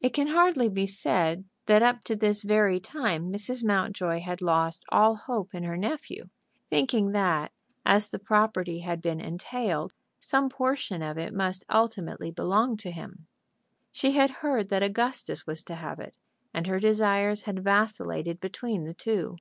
It 0.00 0.08
can 0.08 0.26
hardly 0.26 0.68
be 0.68 0.84
said 0.88 1.44
that 1.66 1.80
up 1.80 2.02
to 2.06 2.16
this 2.16 2.42
very 2.42 2.80
time 2.80 3.30
Mrs. 3.30 3.64
Mountjoy 3.64 4.18
had 4.18 4.42
lost 4.42 4.84
all 4.88 5.14
hope 5.14 5.54
in 5.54 5.62
her 5.62 5.76
nephew, 5.76 6.28
thinking 6.70 7.12
that 7.12 7.52
as 7.86 8.08
the 8.08 8.18
property 8.18 8.80
had 8.80 9.00
been 9.00 9.20
entailed 9.20 9.94
some 10.18 10.48
portion 10.48 11.02
of 11.02 11.16
it 11.18 11.32
must 11.32 11.62
ultimately 11.70 12.32
belong 12.32 12.76
to 12.78 12.90
him. 12.90 13.28
She 13.92 14.10
had 14.10 14.30
heard 14.42 14.70
that 14.70 14.82
Augustus 14.82 15.46
was 15.46 15.62
to 15.66 15.76
have 15.76 16.00
it, 16.00 16.14
and 16.52 16.66
her 16.66 16.80
desires 16.80 17.42
had 17.42 17.62
vacillated 17.62 18.40
between 18.40 18.86
the 18.86 18.94
two. 18.94 19.36